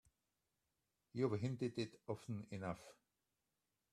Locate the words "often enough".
2.07-2.79